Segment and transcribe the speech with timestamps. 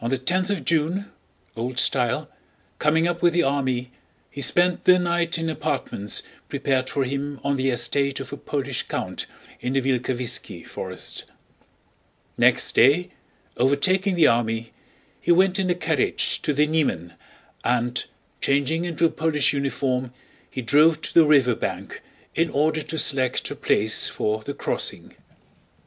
[0.00, 1.12] On the tenth of June,
[1.54, 1.92] *
[2.78, 3.90] coming up with the army,
[4.30, 8.84] he spent the night in apartments prepared for him on the estate of a Polish
[8.84, 9.26] count
[9.60, 11.24] in the Vilkavisski forest.
[11.24, 11.34] * Old style.
[12.38, 13.10] Next day,
[13.58, 14.72] overtaking the army,
[15.20, 17.12] he went in a carriage to the Niemen,
[17.62, 18.02] and,
[18.40, 20.14] changing into a Polish uniform,
[20.50, 22.00] he drove to the riverbank
[22.34, 25.14] in order to select a place for the crossing.